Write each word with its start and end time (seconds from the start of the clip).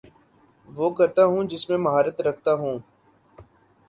وہ 0.69 0.89
کرتا 0.95 1.25
ہوں 1.25 1.43
جس 1.51 1.69
میں 1.69 1.77
مہارت 1.77 2.21
رکھتا 2.21 2.53
ہو 2.53 2.71